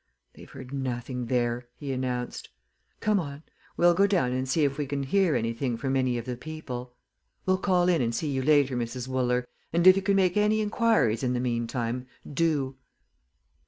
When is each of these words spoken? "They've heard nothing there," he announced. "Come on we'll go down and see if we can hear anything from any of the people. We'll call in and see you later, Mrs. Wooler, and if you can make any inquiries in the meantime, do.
"They've 0.33 0.49
heard 0.49 0.73
nothing 0.73 1.27
there," 1.27 1.67
he 1.75 1.91
announced. 1.93 2.49
"Come 3.01 3.19
on 3.19 3.43
we'll 3.77 3.93
go 3.93 4.07
down 4.07 4.31
and 4.31 4.49
see 4.49 4.63
if 4.65 4.79
we 4.79 4.87
can 4.87 5.03
hear 5.03 5.35
anything 5.35 5.77
from 5.77 5.95
any 5.95 6.17
of 6.17 6.25
the 6.25 6.35
people. 6.35 6.95
We'll 7.45 7.59
call 7.59 7.87
in 7.87 8.01
and 8.01 8.15
see 8.15 8.31
you 8.31 8.41
later, 8.41 8.75
Mrs. 8.75 9.07
Wooler, 9.07 9.45
and 9.71 9.85
if 9.85 9.95
you 9.95 10.01
can 10.01 10.15
make 10.15 10.35
any 10.37 10.59
inquiries 10.59 11.21
in 11.21 11.33
the 11.33 11.39
meantime, 11.39 12.07
do. 12.27 12.77